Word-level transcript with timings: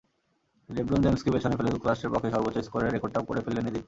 LeBron 0.69 0.99
জেমসকে 1.03 1.29
পেছনে 1.33 1.55
ফেলে 1.57 1.73
যুক্তরাষ্ট্রের 1.73 2.13
পক্ষে 2.13 2.33
সর্বোচ্চ 2.33 2.57
স্কোরের 2.59 2.93
রেকর্ডটাও 2.93 3.27
করে 3.29 3.41
ফেললেন 3.45 3.65
এদিন। 3.65 3.79